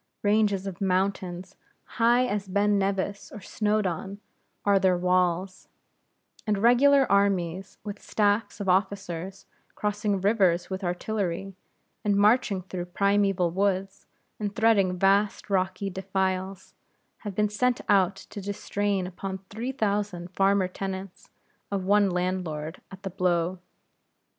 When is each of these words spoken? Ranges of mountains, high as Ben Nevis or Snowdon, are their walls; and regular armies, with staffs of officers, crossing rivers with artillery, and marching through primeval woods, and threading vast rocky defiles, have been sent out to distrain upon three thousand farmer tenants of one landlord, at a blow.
Ranges 0.23 0.65
of 0.65 0.81
mountains, 0.81 1.55
high 1.83 2.25
as 2.25 2.47
Ben 2.47 2.79
Nevis 2.79 3.31
or 3.31 3.39
Snowdon, 3.39 4.19
are 4.65 4.79
their 4.79 4.97
walls; 4.97 5.67
and 6.47 6.57
regular 6.57 7.05
armies, 7.11 7.77
with 7.83 8.01
staffs 8.01 8.59
of 8.59 8.67
officers, 8.67 9.45
crossing 9.75 10.19
rivers 10.19 10.71
with 10.71 10.83
artillery, 10.83 11.53
and 12.03 12.17
marching 12.17 12.63
through 12.63 12.85
primeval 12.85 13.51
woods, 13.51 14.07
and 14.39 14.55
threading 14.55 14.97
vast 14.97 15.51
rocky 15.51 15.87
defiles, 15.91 16.73
have 17.17 17.35
been 17.35 17.49
sent 17.49 17.79
out 17.87 18.15
to 18.15 18.41
distrain 18.41 19.05
upon 19.05 19.37
three 19.51 19.71
thousand 19.71 20.31
farmer 20.31 20.67
tenants 20.67 21.29
of 21.69 21.83
one 21.85 22.09
landlord, 22.09 22.81
at 22.91 23.05
a 23.05 23.11
blow. 23.11 23.59